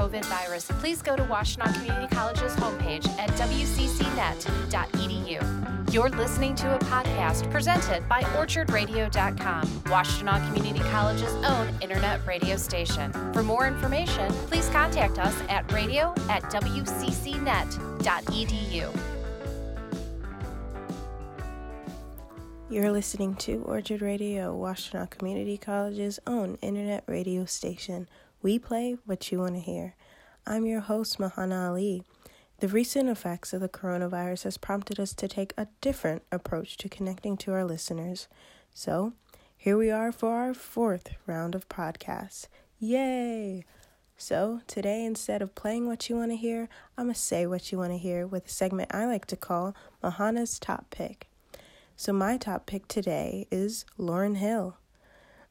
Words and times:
COVID 0.00 0.24
virus, 0.24 0.64
please 0.80 1.02
go 1.02 1.14
to 1.14 1.22
Washtenaw 1.24 1.74
Community 1.74 2.08
College's 2.14 2.54
homepage 2.56 3.06
at 3.18 3.28
wccnet.edu. 3.32 4.32
You're 5.92 6.08
listening 6.08 6.54
to 6.54 6.74
a 6.74 6.78
podcast 6.78 7.50
presented 7.50 8.08
by 8.08 8.22
OrchardRadio.com, 8.22 9.66
Washtenaw 9.66 10.46
Community 10.46 10.82
College's 10.88 11.34
own 11.44 11.68
internet 11.82 12.26
radio 12.26 12.56
station. 12.56 13.12
For 13.34 13.42
more 13.42 13.66
information, 13.66 14.32
please 14.48 14.70
contact 14.70 15.18
us 15.18 15.38
at 15.50 15.70
radio 15.70 16.14
at 16.30 16.44
wccnet.edu. 16.44 17.80
You're 22.70 22.92
listening 22.92 23.34
to 23.34 23.62
Orchard 23.66 24.00
Radio, 24.00 24.56
Washtenaw 24.56 25.10
Community 25.10 25.58
College's 25.58 26.18
own 26.26 26.56
internet 26.62 27.04
radio 27.06 27.44
station. 27.44 28.08
We 28.42 28.58
play 28.58 28.96
what 29.04 29.30
you 29.30 29.40
want 29.40 29.54
to 29.56 29.60
hear. 29.60 29.94
I'm 30.46 30.64
your 30.64 30.80
host, 30.80 31.18
Mahana 31.18 31.68
Ali. 31.68 32.02
The 32.60 32.68
recent 32.68 33.10
effects 33.10 33.52
of 33.52 33.60
the 33.60 33.68
coronavirus 33.68 34.44
has 34.44 34.56
prompted 34.56 34.98
us 34.98 35.12
to 35.14 35.28
take 35.28 35.52
a 35.58 35.68
different 35.82 36.22
approach 36.32 36.78
to 36.78 36.88
connecting 36.88 37.36
to 37.38 37.52
our 37.52 37.66
listeners. 37.66 38.28
So, 38.72 39.12
here 39.54 39.76
we 39.76 39.90
are 39.90 40.10
for 40.10 40.36
our 40.36 40.54
fourth 40.54 41.10
round 41.26 41.54
of 41.54 41.68
podcasts. 41.68 42.48
Yay! 42.78 43.66
So, 44.16 44.62
today, 44.66 45.04
instead 45.04 45.42
of 45.42 45.54
playing 45.54 45.86
what 45.86 46.08
you 46.08 46.16
want 46.16 46.30
to 46.30 46.36
hear, 46.36 46.70
I'm 46.96 47.06
going 47.06 47.14
to 47.14 47.20
say 47.20 47.46
what 47.46 47.70
you 47.70 47.76
want 47.76 47.92
to 47.92 47.98
hear 47.98 48.26
with 48.26 48.46
a 48.46 48.50
segment 48.50 48.94
I 48.94 49.04
like 49.04 49.26
to 49.26 49.36
call 49.36 49.74
Mahana's 50.02 50.58
Top 50.58 50.88
Pick. 50.88 51.28
So, 51.94 52.14
my 52.14 52.38
top 52.38 52.64
pick 52.64 52.88
today 52.88 53.46
is 53.50 53.84
Lauryn 53.98 54.38
Hill. 54.38 54.78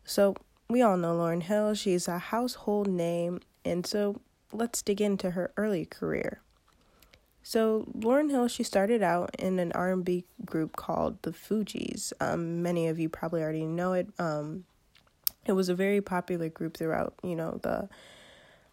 So, 0.03 0.35
we 0.69 0.83
all 0.83 0.97
know 0.97 1.17
Lauryn 1.17 1.43
Hill. 1.43 1.73
She's 1.73 2.07
a 2.07 2.19
household 2.19 2.87
name. 2.87 3.41
And 3.65 3.85
so, 3.85 4.21
let's 4.53 4.81
dig 4.81 5.01
into 5.01 5.31
her 5.31 5.51
early 5.57 5.85
career. 5.85 6.41
So, 7.41 7.87
Lauryn 7.97 8.29
Hill, 8.29 8.47
she 8.47 8.63
started 8.63 9.01
out 9.01 9.35
in 9.39 9.59
an 9.59 9.71
R&B 9.73 10.25
group 10.45 10.75
called 10.75 11.21
the 11.23 11.31
Fugees. 11.31 12.13
Um, 12.19 12.61
many 12.61 12.87
of 12.87 12.99
you 12.99 13.09
probably 13.09 13.41
already 13.41 13.65
know 13.65 13.93
it. 13.93 14.07
Um, 14.19 14.65
it 15.45 15.53
was 15.53 15.69
a 15.69 15.75
very 15.75 16.01
popular 16.01 16.49
group 16.49 16.77
throughout, 16.77 17.15
you 17.23 17.35
know, 17.35 17.59
the 17.63 17.89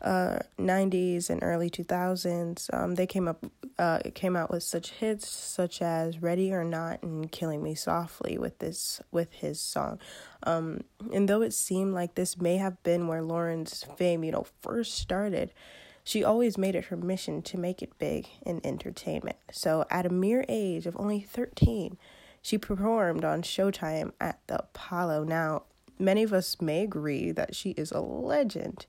uh, 0.02 0.38
90s 0.58 1.30
and 1.30 1.42
early 1.42 1.70
2000s, 1.70 2.72
um, 2.74 2.94
they 2.94 3.06
came 3.06 3.28
up 3.28 3.44
uh, 3.78 3.98
came 4.14 4.36
out 4.36 4.50
with 4.50 4.62
such 4.62 4.90
hits 4.92 5.28
such 5.28 5.82
as 5.82 6.22
"Ready 6.22 6.52
or 6.52 6.64
Not" 6.64 7.02
and 7.02 7.30
"Killing 7.30 7.62
Me 7.62 7.74
Softly" 7.74 8.38
with 8.38 8.58
this 8.58 9.00
with 9.10 9.32
his 9.32 9.60
song. 9.60 9.98
Um, 10.42 10.82
and 11.12 11.28
though 11.28 11.42
it 11.42 11.52
seemed 11.52 11.94
like 11.94 12.14
this 12.14 12.40
may 12.40 12.56
have 12.56 12.82
been 12.82 13.06
where 13.06 13.22
Lauryn's 13.22 13.84
fame, 13.96 14.24
you 14.24 14.32
know, 14.32 14.46
first 14.62 14.94
started, 14.94 15.52
she 16.04 16.22
always 16.22 16.56
made 16.56 16.74
it 16.74 16.86
her 16.86 16.96
mission 16.96 17.42
to 17.42 17.58
make 17.58 17.82
it 17.82 17.98
big 17.98 18.28
in 18.44 18.60
entertainment. 18.64 19.36
So, 19.50 19.84
at 19.90 20.06
a 20.06 20.10
mere 20.10 20.44
age 20.48 20.86
of 20.86 20.96
only 20.98 21.20
13, 21.20 21.98
she 22.40 22.58
performed 22.58 23.24
on 23.24 23.42
Showtime 23.42 24.12
at 24.20 24.38
the 24.46 24.60
Apollo. 24.60 25.24
Now, 25.24 25.64
many 25.98 26.22
of 26.22 26.32
us 26.32 26.60
may 26.60 26.84
agree 26.84 27.32
that 27.32 27.56
she 27.56 27.70
is 27.70 27.90
a 27.92 28.00
legend 28.00 28.86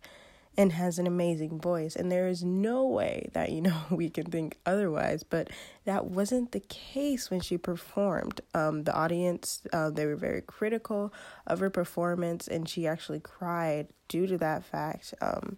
and 0.58 0.72
has 0.72 0.98
an 0.98 1.06
amazing 1.06 1.62
voice. 1.62 1.96
And 1.96 2.12
there 2.12 2.28
is 2.28 2.44
no 2.44 2.86
way 2.86 3.30
that, 3.34 3.52
you 3.52 3.62
know, 3.62 3.80
we 3.92 4.10
can 4.10 4.26
think 4.26 4.58
otherwise. 4.66 5.24
But 5.24 5.50
that 5.86 6.06
wasn't 6.06 6.52
the 6.52 6.60
case 6.60 7.30
when 7.30 7.40
she 7.42 7.58
performed. 7.58 8.42
Um, 8.56 8.84
the 8.84 8.94
audience, 8.94 9.62
uh, 9.72 9.92
they 9.92 10.06
were 10.06 10.16
very 10.16 10.42
critical 10.42 11.14
of 11.46 11.60
her 11.60 11.70
performance, 11.70 12.48
and 12.48 12.68
she 12.68 12.88
actually 12.88 13.20
cried 13.20 13.88
due 14.08 14.26
to 14.28 14.38
that 14.40 14.66
fact. 14.66 15.14
Um, 15.22 15.58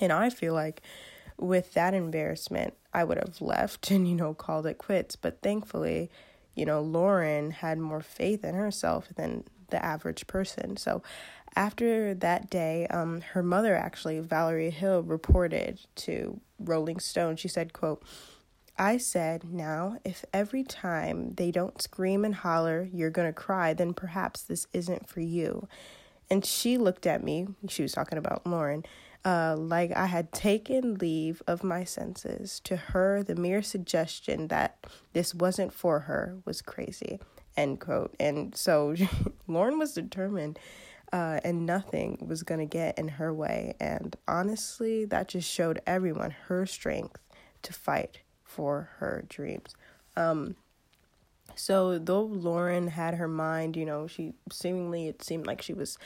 and 0.00 0.12
I 0.12 0.30
feel 0.30 0.54
like 0.54 0.82
with 1.36 1.74
that 1.74 1.92
embarrassment, 1.92 2.74
I 2.94 3.04
would 3.04 3.18
have 3.18 3.40
left 3.40 3.90
and, 3.90 4.08
you 4.08 4.14
know, 4.14 4.34
called 4.34 4.66
it 4.66 4.78
quits. 4.78 5.16
But 5.16 5.42
thankfully, 5.42 6.10
you 6.54 6.64
know, 6.64 6.82
Lauryn 6.82 7.52
had 7.52 7.78
more 7.78 8.00
faith 8.00 8.44
in 8.44 8.54
herself 8.54 9.08
than 9.16 9.44
the 9.68 9.84
average 9.84 10.26
person. 10.26 10.76
So 10.76 11.02
after 11.54 12.14
that 12.14 12.50
day, 12.50 12.86
um, 12.88 13.22
her 13.32 13.42
mother 13.42 13.74
actually, 13.74 14.20
Valerie 14.20 14.70
Hill, 14.70 15.02
reported 15.02 15.80
to 15.96 16.40
Rolling 16.58 17.00
Stone. 17.00 17.36
She 17.36 17.48
said, 17.48 17.72
"quote." 17.72 18.02
I 18.78 18.98
said, 18.98 19.44
now, 19.50 19.96
if 20.04 20.24
every 20.34 20.62
time 20.62 21.32
they 21.36 21.50
don't 21.50 21.80
scream 21.80 22.26
and 22.26 22.34
holler, 22.34 22.86
you're 22.92 23.08
going 23.10 23.28
to 23.28 23.32
cry, 23.32 23.72
then 23.72 23.94
perhaps 23.94 24.42
this 24.42 24.66
isn't 24.74 25.08
for 25.08 25.20
you. 25.20 25.66
And 26.28 26.44
she 26.44 26.76
looked 26.76 27.06
at 27.06 27.24
me, 27.24 27.46
she 27.68 27.82
was 27.82 27.92
talking 27.92 28.18
about 28.18 28.44
Lauryn, 28.44 28.84
uh, 29.24 29.56
like 29.56 29.92
I 29.96 30.06
had 30.06 30.30
taken 30.32 30.96
leave 30.96 31.42
of 31.46 31.64
my 31.64 31.84
senses. 31.84 32.60
To 32.64 32.76
her, 32.76 33.22
the 33.22 33.34
mere 33.34 33.62
suggestion 33.62 34.48
that 34.48 34.84
this 35.14 35.34
wasn't 35.34 35.72
for 35.72 36.00
her 36.00 36.36
was 36.44 36.60
crazy. 36.60 37.18
End 37.56 37.80
quote. 37.80 38.14
And 38.20 38.54
so 38.54 38.94
Lauryn 39.48 39.78
was 39.78 39.92
determined 39.92 40.58
uh, 41.12 41.40
and 41.44 41.66
nothing 41.66 42.18
was 42.26 42.42
going 42.42 42.60
to 42.60 42.66
get 42.66 42.98
in 42.98 43.08
her 43.08 43.32
way. 43.32 43.74
And 43.80 44.16
honestly, 44.26 45.04
that 45.06 45.28
just 45.28 45.50
showed 45.50 45.80
everyone 45.86 46.32
her 46.48 46.66
strength 46.66 47.20
to 47.62 47.72
fight 47.72 48.20
for 48.44 48.90
her 48.98 49.24
dreams. 49.28 49.74
Um, 50.16 50.56
so, 51.54 51.98
though 51.98 52.26
Lauryn 52.28 52.90
had 52.90 53.14
her 53.14 53.28
mind, 53.28 53.76
you 53.76 53.86
know, 53.86 54.06
she 54.06 54.34
seemingly, 54.50 55.08
it 55.08 55.22
seemed 55.22 55.46
like 55.46 55.62
she 55.62 55.72
was 55.72 55.96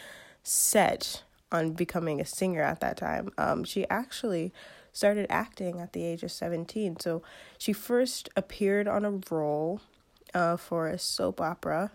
set 0.43 1.22
on 1.50 1.72
becoming 1.72 2.21
a 2.21 2.25
singer 2.25 2.62
at 2.62 2.81
that 2.81 2.97
time. 2.97 3.31
Um, 3.37 3.65
she 3.65 3.88
actually 3.88 4.53
started 4.93 5.27
acting 5.28 5.81
at 5.81 5.93
the 5.93 6.05
age 6.05 6.22
of 6.22 6.31
17. 6.31 7.00
So, 7.00 7.22
she 7.59 7.72
first 7.72 8.28
appeared 8.37 8.87
on 8.87 9.05
a 9.05 9.19
role 9.31 9.81
uh, 10.34 10.56
for 10.56 10.88
a 10.88 10.98
soap 10.98 11.41
opera 11.41 11.92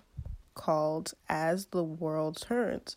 called 0.54 1.14
As 1.30 1.68
the 1.68 1.84
World 1.84 2.38
Turns. 2.42 2.96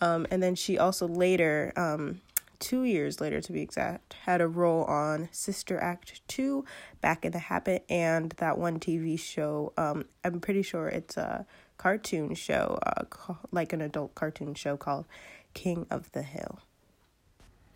Um, 0.00 0.26
and 0.30 0.42
then 0.42 0.54
she 0.54 0.78
also 0.78 1.06
later, 1.06 1.72
um, 1.76 2.20
two 2.58 2.84
years 2.84 3.20
later 3.20 3.40
to 3.40 3.52
be 3.52 3.60
exact, 3.60 4.14
had 4.24 4.40
a 4.40 4.48
role 4.48 4.84
on 4.84 5.28
Sister 5.32 5.78
Act 5.78 6.20
2, 6.28 6.64
Back 7.00 7.24
in 7.24 7.32
the 7.32 7.38
Habit, 7.38 7.84
and 7.88 8.32
that 8.38 8.58
one 8.58 8.78
TV 8.78 9.18
show. 9.18 9.72
Um, 9.76 10.06
I'm 10.24 10.40
pretty 10.40 10.62
sure 10.62 10.88
it's 10.88 11.16
a 11.16 11.46
cartoon 11.76 12.34
show, 12.34 12.78
uh, 12.86 13.34
like 13.50 13.72
an 13.72 13.80
adult 13.80 14.14
cartoon 14.14 14.54
show 14.54 14.76
called 14.76 15.06
King 15.54 15.86
of 15.90 16.12
the 16.12 16.22
Hill. 16.22 16.60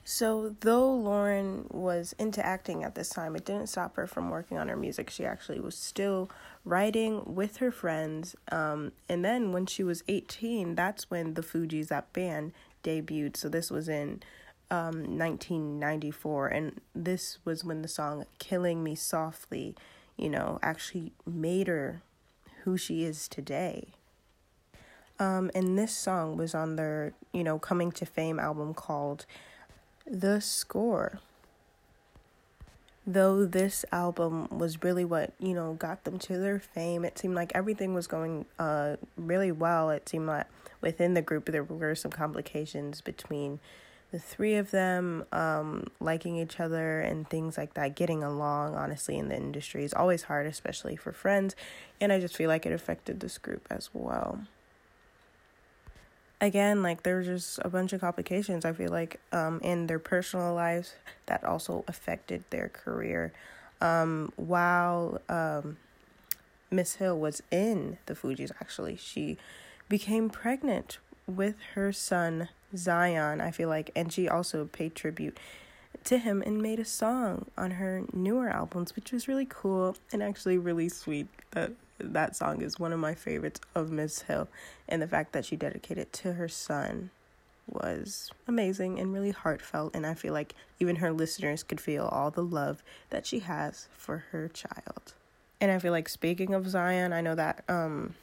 So, 0.06 0.54
though 0.60 0.91
Lauryn 0.91 1.70
was 1.72 2.15
into 2.19 2.44
acting 2.44 2.84
at 2.84 2.94
this 2.94 3.09
time, 3.09 3.34
it 3.34 3.47
didn't 3.47 3.69
stop 3.69 3.97
her 3.97 4.06
from 4.06 4.28
working 4.28 4.59
on 4.59 4.69
her 4.69 4.76
music. 4.76 5.09
She 5.09 5.25
actually 5.25 5.60
was 5.60 5.75
still 5.75 6.31
writing 6.62 7.34
with 7.34 7.56
her 7.56 7.70
friends. 7.70 8.37
Um, 8.53 8.93
and 9.09 9.25
then 9.25 9.50
when 9.53 9.64
she 9.64 9.82
was 9.82 10.04
18, 10.06 10.75
that's 10.75 11.10
when 11.10 11.34
the 11.34 11.43
Fugees, 11.43 11.88
that 11.88 12.12
band, 12.12 12.53
debuted. 12.82 13.38
So, 13.38 13.48
this 13.48 13.70
was 13.70 13.88
in 13.88 14.22
um, 14.70 15.19
1994. 15.19 16.48
And 16.48 16.81
this 16.94 17.38
was 17.47 17.64
when 17.64 17.81
the 17.81 17.88
song 17.88 18.26
Killing 18.38 18.84
Me 18.84 18.94
Softly, 18.94 19.75
you 20.19 20.28
know, 20.28 20.59
actually 20.62 21.12
made 21.25 21.66
her 21.66 22.03
who 22.64 22.76
she 22.76 23.04
is 23.04 23.26
today. 23.26 23.94
Um, 25.19 25.50
and 25.54 25.78
this 25.78 25.97
song 25.97 26.37
was 26.37 26.54
on 26.54 26.76
their, 26.76 27.14
you 27.32 27.43
know, 27.43 27.59
coming 27.59 27.91
to 27.93 28.04
fame 28.04 28.38
album 28.38 28.75
called 28.75 29.25
the 30.06 30.41
score. 30.41 31.20
Though 33.06 33.44
this 33.44 33.84
album 33.92 34.48
was 34.50 34.82
really 34.82 35.05
what, 35.05 35.34
you 35.38 35.52
know, 35.52 35.75
got 35.75 36.05
them 36.05 36.19
to 36.20 36.38
their 36.38 36.58
fame, 36.58 37.05
it 37.05 37.19
seemed 37.19 37.34
like 37.34 37.52
everything 37.55 37.93
was 37.93 38.06
going 38.06 38.46
uh 38.58 38.96
really 39.17 39.52
well. 39.52 39.90
It 39.90 40.08
seemed 40.08 40.26
like 40.26 40.46
within 40.81 41.14
the 41.14 41.23
group 41.23 41.46
there 41.46 41.64
were 41.64 41.94
some 41.94 42.11
complications 42.11 43.00
between 43.00 43.61
the 44.14 44.19
three 44.20 44.55
of 44.55 44.70
them 44.70 45.25
um 45.32 45.88
liking 45.99 46.37
each 46.37 46.61
other 46.61 47.00
and 47.00 47.29
things 47.29 47.58
like 47.58 47.75
that 47.75 47.96
getting 47.96 48.23
along 48.23 48.76
honestly 48.76 49.19
in 49.19 49.29
the 49.29 49.34
industry 49.34 49.82
is 49.82 49.93
always 49.93 50.23
hard 50.25 50.46
especially 50.46 50.94
for 50.94 51.11
friends 51.11 51.56
and 52.00 52.12
i 52.12 52.20
just 52.20 52.37
feel 52.37 52.49
like 52.49 52.64
it 52.64 52.73
affected 52.73 53.19
this 53.19 53.38
group 53.38 53.67
as 53.70 53.90
well 53.93 54.46
again, 56.40 56.82
like 56.82 57.02
there's 57.02 57.26
just 57.26 57.58
a 57.62 57.69
bunch 57.69 57.92
of 57.92 58.00
complications, 58.00 58.64
I 58.64 58.72
feel 58.72 58.90
like, 58.90 59.20
um, 59.32 59.60
in 59.62 59.86
their 59.86 59.98
personal 59.98 60.54
lives 60.54 60.94
that 61.26 61.44
also 61.44 61.84
affected 61.88 62.44
their 62.50 62.69
career. 62.69 63.32
Um, 63.81 64.32
while 64.36 65.20
um, 65.28 65.76
Miss 66.70 66.94
Hill 66.96 67.19
was 67.19 67.42
in 67.50 67.98
the 68.06 68.14
Fugees, 68.14 68.50
actually, 68.60 68.96
she 68.96 69.36
became 69.88 70.31
pregnant 70.31 70.98
with 71.26 71.56
her 71.75 71.92
son 71.92 72.48
Zion, 72.76 73.40
I 73.40 73.50
feel 73.50 73.69
like, 73.69 73.90
and 73.94 74.12
she 74.12 74.28
also 74.28 74.66
paid 74.66 74.94
tribute 74.94 75.38
to 76.04 76.19
him 76.19 76.42
and 76.44 76.60
made 76.60 76.78
a 76.78 76.84
song 76.84 77.46
on 77.56 77.72
her 77.72 78.02
newer 78.12 78.48
albums, 78.48 78.94
which 78.96 79.12
was 79.12 79.28
really 79.28 79.46
cool 79.48 79.96
and 80.12 80.22
actually 80.22 80.58
really 80.58 80.88
sweet. 80.88 81.28
That 81.52 81.72
that 81.99 82.37
song 82.37 82.61
is 82.62 82.79
one 82.79 82.93
of 82.93 82.99
my 82.99 83.14
favorites 83.14 83.61
of 83.75 83.91
Miss 83.91 84.23
Hill, 84.23 84.49
and 84.88 85.00
the 85.00 85.08
fact 85.08 85.32
that 85.32 85.44
she 85.44 85.56
dedicated 85.56 85.99
it 85.99 86.12
to 86.14 86.35
her 86.35 86.49
son. 86.49 87.11
was 87.67 88.31
amazing 88.46 88.99
and 88.99 89.12
really 89.12 89.31
heartfelt. 89.31 89.94
And 89.94 90.06
I 90.06 90.14
feel 90.14 90.32
like 90.32 90.55
even 90.81 90.96
her 90.96 91.12
listeners 91.12 91.62
could 91.62 91.81
feel 91.81 92.05
all 92.06 92.31
the 92.31 92.43
love 92.44 92.82
that 93.11 93.26
she 93.26 93.41
has 93.41 93.88
for 93.96 94.25
her 94.32 94.49
child. 94.49 95.14
And 95.61 95.70
I 95.70 95.79
feel 95.79 95.93
like 95.93 96.08
speaking 96.08 96.52
of 96.52 96.69
Zion, 96.69 97.12
I 97.12 97.20
know 97.20 97.35
that 97.35 97.64
um, 97.69 98.14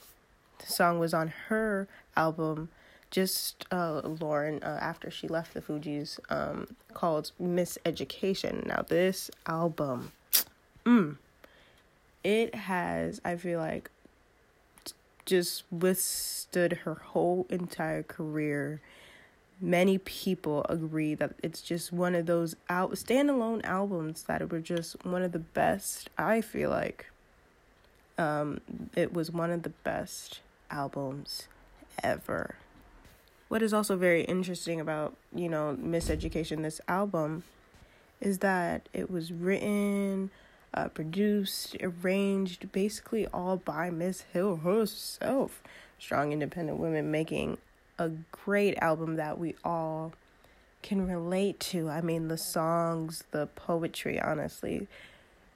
song 0.64 1.00
was 1.00 1.14
on 1.14 1.30
her 1.48 1.88
album, 2.16 2.70
just 3.10 3.66
uh, 3.72 4.02
Lauryn, 4.04 4.64
uh, 4.64 4.78
after 4.80 5.10
she 5.10 5.28
left 5.28 5.54
the 5.54 5.62
Fugees, 5.62 6.20
um, 6.30 6.68
called 6.94 7.32
Miseducation. 7.42 8.66
Now, 8.68 8.86
this 8.88 9.32
album, 9.48 10.12
mm, 10.86 11.16
it 12.24 12.56
has, 12.56 13.22
I 13.26 13.36
feel 13.36 13.60
like, 13.60 13.90
just 15.26 15.64
withstood 15.72 16.80
her 16.84 16.96
whole 16.96 17.46
entire 17.50 18.04
career. 18.04 18.82
Many 19.60 19.98
people 20.00 20.66
agree 20.68 21.14
that 21.16 21.34
it's 21.44 21.62
just 21.62 21.94
one 21.94 22.16
of 22.16 22.26
those 22.26 22.56
out 22.70 22.92
standalone 22.94 23.64
albums 23.64 24.24
that 24.24 24.50
were 24.52 24.60
just 24.60 25.06
one 25.06 25.22
of 25.22 25.32
the 25.32 25.40
best. 25.40 26.10
I 26.18 26.42
feel 26.42 26.70
like 26.70 27.12
um, 28.18 28.62
it 28.96 29.14
was 29.14 29.32
one 29.32 29.52
of 29.52 29.64
the 29.64 29.70
best 29.70 30.42
albums 30.70 31.48
ever. 32.04 32.56
What 33.50 33.62
is 33.62 33.74
also 33.74 33.98
very 33.98 34.24
interesting 34.24 34.80
about 34.80 35.16
you 35.36 35.50
know 35.50 35.78
Miseducation, 35.80 36.64
this 36.64 36.82
album, 36.88 37.44
is 38.20 38.40
that 38.40 38.88
it 38.94 39.12
was 39.12 39.32
written 39.32 40.32
uh, 40.74 40.88
produced, 40.90 41.76
arranged, 41.82 42.72
basically 42.72 43.28
all 43.28 43.58
by 43.58 43.90
Miss 43.90 44.22
Hill 44.34 44.58
herself. 44.58 45.62
Strong 46.00 46.32
independent 46.32 46.80
women 46.80 47.12
making 47.12 47.58
a 48.00 48.10
great 48.32 48.78
album 48.80 49.16
that 49.16 49.38
we 49.38 49.56
all 49.64 50.14
can 50.82 51.08
relate 51.08 51.60
to. 51.60 51.90
I 51.90 52.02
mean, 52.02 52.28
the 52.28 52.38
songs, 52.38 53.24
the 53.32 53.48
poetry, 53.48 54.20
honestly, 54.20 54.88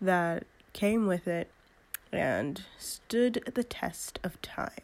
that 0.02 0.44
came 0.74 1.08
with 1.08 1.28
it 1.28 1.50
and 2.12 2.64
stood 2.78 3.42
the 3.54 3.64
test 3.64 4.20
of 4.24 4.42
time. 4.42 4.84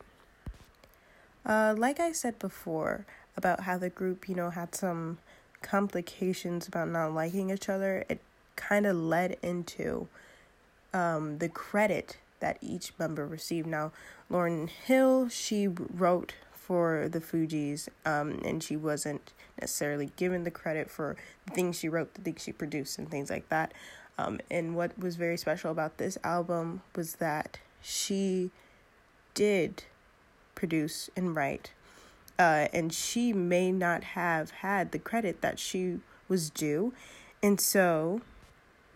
Uh, 1.45 1.75
like 1.77 1.99
I 1.99 2.11
said 2.11 2.39
before 2.39 3.05
about 3.37 3.61
how 3.61 3.77
the 3.77 3.89
group, 3.89 4.27
you 4.27 4.35
know, 4.35 4.49
had 4.49 4.75
some 4.75 5.17
complications 5.61 6.67
about 6.67 6.89
not 6.89 7.13
liking 7.13 7.51
each 7.51 7.69
other, 7.69 8.05
it 8.09 8.19
kind 8.61 8.85
of 8.85 8.95
led 8.95 9.37
into 9.41 10.07
um, 10.93 11.39
the 11.39 11.49
credit 11.49 12.17
that 12.39 12.57
each 12.61 12.93
member 12.99 13.25
received. 13.25 13.67
Now, 13.67 13.91
Lauryn 14.29 14.69
Hill, 14.69 15.29
she 15.29 15.67
wrote 15.67 16.33
for 16.53 17.09
the 17.09 17.19
Fugees, 17.19 17.89
um, 18.05 18.41
and 18.45 18.63
she 18.63 18.75
wasn't 18.75 19.33
necessarily 19.59 20.11
given 20.15 20.43
the 20.43 20.51
credit 20.51 20.89
for 20.89 21.15
the 21.45 21.53
things 21.53 21.79
she 21.79 21.89
wrote, 21.89 22.13
the 22.13 22.21
things 22.21 22.43
she 22.43 22.51
produced, 22.51 22.97
and 22.97 23.09
things 23.09 23.29
like 23.29 23.49
that. 23.49 23.73
Um, 24.17 24.39
and 24.49 24.75
what 24.75 24.97
was 24.97 25.15
very 25.15 25.37
special 25.37 25.71
about 25.71 25.97
this 25.97 26.17
album 26.23 26.81
was 26.95 27.15
that 27.15 27.59
she 27.81 28.51
did 29.33 29.83
produce 30.55 31.09
and 31.15 31.35
write, 31.35 31.71
uh, 32.37 32.67
and 32.73 32.93
she 32.93 33.33
may 33.33 33.71
not 33.71 34.03
have 34.03 34.51
had 34.51 34.91
the 34.91 34.99
credit 34.99 35.41
that 35.41 35.59
she 35.59 35.99
was 36.27 36.49
due. 36.49 36.93
And 37.43 37.59
so 37.59 38.21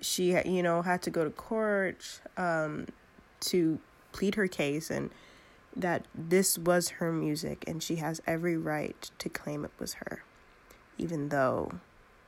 she 0.06 0.40
you 0.48 0.64
know 0.64 0.82
had 0.82 1.02
to 1.02 1.10
go 1.10 1.24
to 1.24 1.30
court 1.30 2.22
um, 2.38 2.88
to 3.40 3.80
plead 4.12 4.36
her 4.36 4.48
case 4.48 4.90
and 4.90 5.10
that 5.76 6.06
this 6.14 6.58
was 6.58 6.90
her 6.90 7.12
music 7.12 7.64
and 7.68 7.84
she 7.84 7.98
has 7.98 8.22
every 8.26 8.56
right 8.56 9.10
to 9.18 9.28
claim 9.28 9.66
it 9.66 9.72
was 9.80 9.96
her 9.96 10.24
even 10.98 11.30
though 11.30 11.72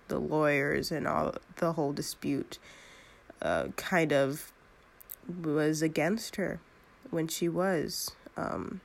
the 0.07 0.19
lawyers 0.19 0.91
and 0.91 1.07
all 1.07 1.35
the 1.57 1.74
whole 1.74 1.94
dispute 1.94 2.59
uh, 3.41 3.68
kind 3.75 4.12
of 4.12 4.51
was 5.41 5.81
against 5.81 6.38
her 6.38 6.59
when 7.09 7.27
she 7.27 7.47
was 7.47 8.12
um, 8.35 8.81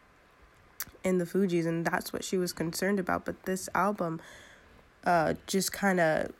in 1.05 1.19
the 1.19 1.25
Fugees, 1.25 1.67
and 1.67 1.85
that's 1.85 2.13
what 2.13 2.25
she 2.25 2.37
was 2.37 2.53
concerned 2.53 2.99
about. 2.99 3.25
But 3.25 3.43
this 3.45 3.69
album 3.75 4.21
uh, 5.05 5.35
just 5.47 5.73
kind 5.73 6.01
of 6.01 6.33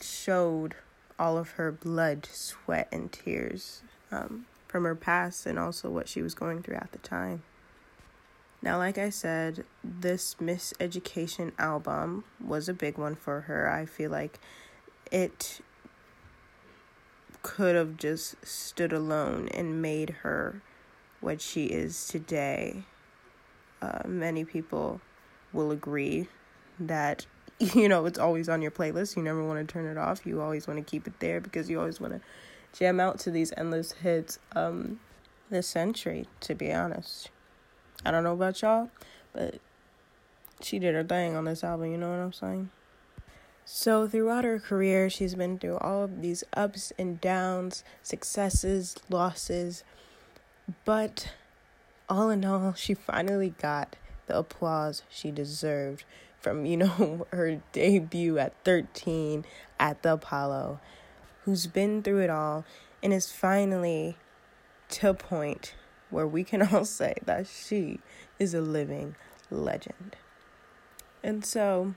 showed 0.00 0.74
all 1.18 1.38
of 1.38 1.50
her 1.52 1.70
blood, 1.70 2.26
sweat, 2.26 2.88
and 2.92 3.10
tears 3.12 3.82
um, 4.10 4.46
from 4.66 4.84
her 4.84 4.94
past 4.94 5.46
and 5.46 5.58
also 5.58 5.90
what 5.90 6.08
she 6.08 6.22
was 6.22 6.34
going 6.34 6.62
through 6.62 6.76
at 6.76 6.92
the 6.92 6.98
time. 6.98 7.42
Now, 8.62 8.78
like 8.78 8.96
I 8.96 9.10
said, 9.10 9.64
this 9.84 10.36
Miseducation 10.40 11.52
album 11.58 12.24
was 12.42 12.68
a 12.68 12.74
big 12.74 12.96
one 12.96 13.14
for 13.14 13.42
her. 13.42 13.70
I 13.70 13.84
feel 13.84 14.10
like 14.10 14.40
it 15.12 15.60
could 17.42 17.76
have 17.76 17.98
just 17.98 18.44
stood 18.44 18.92
alone 18.92 19.48
and 19.52 19.82
made 19.82 20.10
her 20.22 20.62
what 21.20 21.42
she 21.42 21.66
is 21.66 22.08
today. 22.08 22.84
Uh, 23.82 24.00
many 24.06 24.46
people 24.46 25.02
will 25.52 25.70
agree 25.70 26.26
that 26.80 27.26
you 27.74 27.88
know 27.88 28.04
it's 28.06 28.18
always 28.18 28.48
on 28.48 28.62
your 28.62 28.70
playlist. 28.70 29.16
You 29.16 29.22
never 29.22 29.44
want 29.44 29.66
to 29.66 29.72
turn 29.72 29.86
it 29.86 29.98
off. 29.98 30.26
You 30.26 30.40
always 30.40 30.66
want 30.66 30.78
to 30.78 30.84
keep 30.84 31.06
it 31.06 31.20
there 31.20 31.40
because 31.40 31.70
you 31.70 31.78
always 31.78 32.00
want 32.00 32.14
to 32.14 32.20
jam 32.76 32.98
out 32.98 33.18
to 33.20 33.30
these 33.30 33.52
endless 33.56 33.92
hits 33.92 34.38
um 34.54 34.98
this 35.50 35.66
century, 35.66 36.26
to 36.40 36.54
be 36.54 36.72
honest. 36.72 37.30
I 38.04 38.10
don't 38.10 38.24
know 38.24 38.32
about 38.32 38.60
y'all, 38.60 38.90
but 39.32 39.60
she 40.60 40.78
did 40.78 40.94
her 40.94 41.04
thing 41.04 41.36
on 41.36 41.44
this 41.44 41.64
album, 41.64 41.90
you 41.92 41.98
know 41.98 42.10
what 42.10 42.18
I'm 42.18 42.32
saying? 42.32 42.70
So, 43.66 44.06
throughout 44.06 44.44
her 44.44 44.58
career, 44.58 45.08
she's 45.08 45.34
been 45.34 45.58
through 45.58 45.78
all 45.78 46.04
of 46.04 46.20
these 46.20 46.44
ups 46.54 46.92
and 46.98 47.18
downs, 47.18 47.82
successes, 48.02 48.96
losses, 49.08 49.84
but 50.84 51.32
all 52.08 52.28
in 52.28 52.44
all, 52.44 52.74
she 52.74 52.92
finally 52.92 53.54
got 53.58 53.96
the 54.26 54.36
applause 54.36 55.02
she 55.08 55.30
deserved 55.30 56.04
from, 56.44 56.66
you 56.66 56.76
know, 56.76 57.26
her 57.32 57.60
debut 57.72 58.38
at 58.38 58.52
13 58.64 59.44
at 59.80 60.02
the 60.02 60.12
Apollo, 60.12 60.78
who's 61.44 61.66
been 61.66 62.02
through 62.02 62.20
it 62.20 62.30
all 62.30 62.64
and 63.02 63.12
is 63.12 63.32
finally 63.32 64.16
to 64.90 65.10
a 65.10 65.14
point 65.14 65.74
where 66.10 66.26
we 66.26 66.44
can 66.44 66.62
all 66.72 66.84
say 66.84 67.14
that 67.24 67.48
she 67.48 67.98
is 68.38 68.54
a 68.54 68.60
living 68.60 69.16
legend. 69.50 70.16
And 71.22 71.44
so 71.44 71.94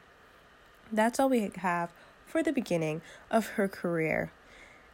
that's 0.92 1.20
all 1.20 1.30
we 1.30 1.52
have 1.58 1.92
for 2.26 2.42
the 2.42 2.54
beginning 2.54 3.02
of 3.30 3.48
her 3.50 3.68
career. 3.68 4.32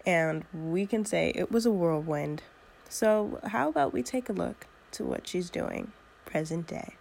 And 0.05 0.43
we 0.51 0.85
can 0.85 1.05
say 1.05 1.31
it 1.35 1.51
was 1.51 1.65
a 1.65 1.71
whirlwind. 1.71 2.41
So, 2.89 3.39
how 3.45 3.69
about 3.69 3.93
we 3.93 4.03
take 4.03 4.27
a 4.27 4.33
look 4.33 4.67
to 4.91 5.03
what 5.03 5.27
she's 5.27 5.49
doing 5.49 5.93
present 6.25 6.67
day? 6.67 6.95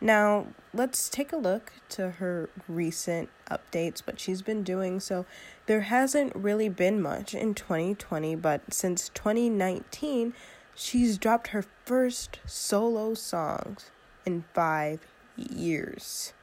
Now, 0.00 0.48
let's 0.74 1.08
take 1.08 1.32
a 1.32 1.36
look 1.36 1.72
to 1.90 2.10
her 2.12 2.50
recent 2.68 3.30
updates, 3.50 4.06
what 4.06 4.20
she's 4.20 4.42
been 4.42 4.62
doing. 4.62 5.00
So, 5.00 5.24
there 5.66 5.82
hasn't 5.82 6.34
really 6.36 6.68
been 6.68 7.00
much 7.00 7.34
in 7.34 7.54
2020, 7.54 8.36
but 8.36 8.74
since 8.74 9.08
2019, 9.14 10.34
she's 10.74 11.16
dropped 11.16 11.48
her 11.48 11.64
first 11.84 12.40
solo 12.44 13.14
songs 13.14 13.90
in 14.26 14.44
five 14.52 15.00
years, 15.36 16.34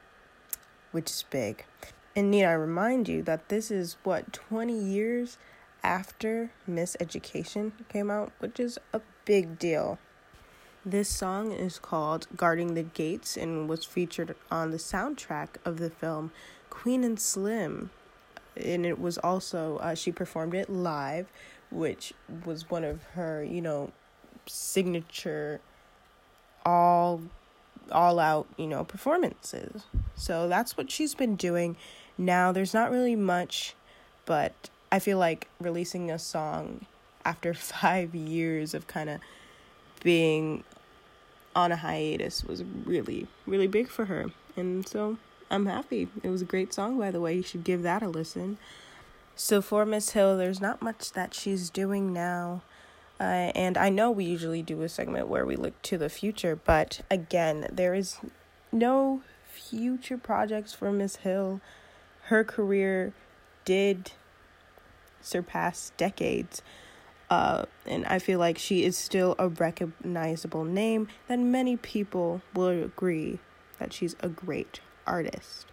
which 0.91 1.11
is 1.11 1.25
big. 1.29 1.65
And 2.15 2.31
need 2.31 2.45
I 2.45 2.53
remind 2.53 3.07
you 3.07 3.21
that 3.23 3.49
this 3.49 3.71
is 3.71 3.97
what 4.03 4.33
20 4.33 4.73
years 4.73 5.37
after 5.83 6.51
Miseducation 6.69 7.71
came 7.89 8.09
out, 8.09 8.31
which 8.39 8.59
is 8.59 8.79
a 8.93 9.01
big 9.25 9.59
deal. 9.59 9.99
This 10.85 11.07
song 11.07 11.53
is 11.53 11.79
called 11.79 12.27
Guarding 12.35 12.73
the 12.73 12.83
Gates 12.83 13.37
and 13.37 13.69
was 13.69 13.85
featured 13.85 14.35
on 14.51 14.71
the 14.71 14.77
soundtrack 14.77 15.55
of 15.63 15.77
the 15.77 15.89
film 15.89 16.31
Queen 16.69 17.05
and 17.05 17.17
Slim. 17.17 17.89
And 18.57 18.85
it 18.85 18.99
was 18.99 19.17
also, 19.17 19.77
uh, 19.77 19.95
she 19.95 20.11
performed 20.11 20.53
it 20.53 20.69
live, 20.69 21.27
which 21.71 22.13
was 22.45 22.69
one 22.69 22.83
of 22.83 23.01
her, 23.13 23.45
you 23.45 23.61
know, 23.61 23.93
signature 24.45 25.61
all 26.65 27.21
all 27.89 28.19
out, 28.19 28.47
you 28.57 28.67
know, 28.67 28.83
performances. 28.83 29.83
So 30.15 30.49
that's 30.49 30.75
what 30.75 30.91
she's 30.91 31.15
been 31.15 31.37
doing. 31.37 31.77
Now 32.17 32.51
there's 32.51 32.73
not 32.73 32.91
really 32.91 33.15
much, 33.15 33.73
but 34.25 34.69
I 34.91 34.99
feel 34.99 35.17
like 35.17 35.47
releasing 35.61 36.11
a 36.11 36.19
song 36.19 36.87
after 37.23 37.53
5 37.53 38.13
years 38.13 38.73
of 38.73 38.87
kind 38.87 39.09
of 39.09 39.21
being 40.03 40.65
on 41.55 41.71
a 41.71 41.77
hiatus 41.77 42.43
was 42.43 42.63
really, 42.63 43.27
really 43.45 43.67
big 43.67 43.89
for 43.89 44.05
her. 44.05 44.27
And 44.55 44.87
so 44.87 45.17
I'm 45.49 45.65
happy. 45.65 46.07
It 46.23 46.29
was 46.29 46.41
a 46.41 46.45
great 46.45 46.73
song, 46.73 46.97
by 46.97 47.11
the 47.11 47.21
way. 47.21 47.35
You 47.35 47.43
should 47.43 47.63
give 47.63 47.83
that 47.83 48.01
a 48.01 48.07
listen. 48.07 48.57
So 49.35 49.61
for 49.61 49.85
Miss 49.85 50.11
Hill, 50.11 50.37
there's 50.37 50.61
not 50.61 50.81
much 50.81 51.11
that 51.13 51.33
she's 51.33 51.69
doing 51.69 52.13
now. 52.13 52.61
Uh, 53.19 53.51
and 53.55 53.77
I 53.77 53.89
know 53.89 54.11
we 54.11 54.25
usually 54.25 54.61
do 54.61 54.81
a 54.81 54.89
segment 54.89 55.27
where 55.27 55.45
we 55.45 55.55
look 55.55 55.79
to 55.83 55.97
the 55.97 56.09
future, 56.09 56.55
but 56.55 57.01
again, 57.09 57.67
there 57.71 57.93
is 57.93 58.17
no 58.71 59.21
future 59.47 60.17
projects 60.17 60.73
for 60.73 60.91
Miss 60.91 61.17
Hill. 61.17 61.61
Her 62.23 62.43
career 62.43 63.13
did 63.65 64.11
surpass 65.21 65.91
decades. 65.95 66.61
Uh, 67.33 67.65
and 67.87 68.05
I 68.05 68.19
feel 68.19 68.37
like 68.37 68.59
she 68.59 68.83
is 68.83 68.95
still 68.95 69.33
a 69.39 69.47
recognizable 69.47 70.65
name 70.65 71.07
that 71.27 71.39
many 71.39 71.75
people 71.75 72.43
will 72.53 72.67
agree 72.67 73.39
that 73.79 73.91
she's 73.91 74.15
a 74.19 74.29
great 74.29 74.81
artist. 75.07 75.65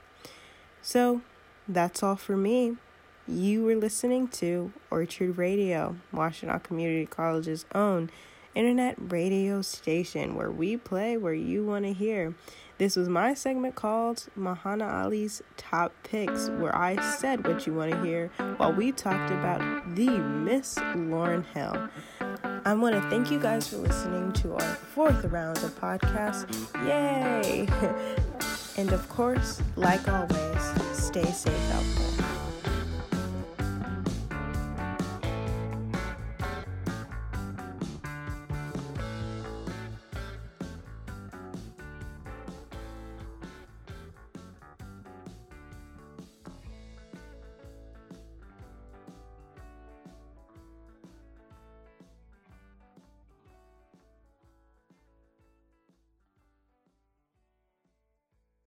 So 0.80 1.20
that's 1.68 2.02
all 2.02 2.16
for 2.16 2.34
me. 2.34 2.78
You 3.28 3.62
were 3.62 3.76
listening 3.76 4.28
to 4.28 4.72
Orchard 4.90 5.36
Radio, 5.36 5.96
Washtenaw 6.14 6.62
Community 6.62 7.04
College's 7.04 7.66
own 7.74 8.08
internet 8.54 8.96
radio 8.98 9.62
station 9.62 10.34
where 10.34 10.50
we 10.50 10.76
play 10.76 11.16
where 11.16 11.34
you 11.34 11.64
want 11.64 11.84
to 11.84 11.92
hear. 11.92 12.34
This 12.78 12.96
was 12.96 13.10
my 13.10 13.34
segment 13.34 13.74
called 13.74 14.26
Mahana 14.38 14.90
Ali's 14.90 15.42
Top 15.58 15.92
Picks, 16.02 16.48
where 16.48 16.74
I 16.74 16.98
said 17.16 17.46
what 17.46 17.66
you 17.66 17.74
want 17.74 17.92
to 17.92 18.02
hear 18.02 18.30
while 18.56 18.72
we 18.72 18.90
talked 18.90 19.30
about 19.30 19.60
the 19.94 20.08
Miss 20.08 20.76
Lauryn 20.76 21.44
Hill. 21.52 21.90
I 22.64 22.74
want 22.74 22.94
to 22.94 23.02
thank 23.10 23.30
you 23.30 23.38
guys 23.38 23.68
for 23.68 23.76
listening 23.76 24.32
to 24.32 24.54
our 24.54 24.74
fourth 24.94 25.24
round 25.26 25.58
of 25.58 25.78
podcasts. 25.78 26.46
Yay! 26.86 27.68
and 28.78 28.92
of 28.92 29.06
course, 29.10 29.60
like 29.76 30.08
always, 30.08 30.62
stay 30.92 31.24
safe 31.24 31.72
out 31.72 31.84
there. 31.98 32.19